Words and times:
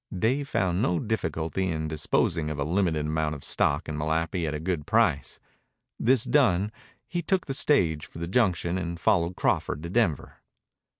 Dave 0.17 0.49
found 0.49 0.81
no 0.81 0.97
difficulty 0.99 1.67
in 1.67 1.87
disposing 1.87 2.49
of 2.49 2.57
a 2.57 2.63
limited 2.63 3.05
amount 3.05 3.35
of 3.35 3.43
stock 3.43 3.87
in 3.87 3.95
Malapi 3.95 4.47
at 4.47 4.53
a 4.55 4.59
good 4.59 4.87
price. 4.87 5.39
This 5.99 6.23
done, 6.23 6.71
he 7.07 7.21
took 7.21 7.45
the 7.45 7.53
stage 7.53 8.07
for 8.07 8.17
the 8.17 8.27
junction 8.27 8.79
and 8.79 8.99
followed 8.99 9.35
Crawford 9.35 9.83
to 9.83 9.91
Denver. 9.91 10.37